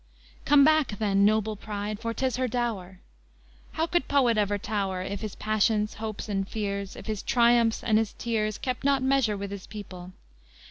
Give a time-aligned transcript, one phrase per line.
[0.45, 3.01] Come back, then, noble pride, for 't is her dower!
[3.73, 7.99] How could poet ever tower, If his passions, hopes, and fears, If his triumphs and
[7.99, 10.13] his tears, Kept not measure with his people?